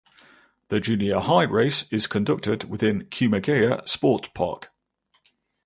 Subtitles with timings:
[0.69, 4.71] The junior high race is conducted within Kumagaya Sports Park.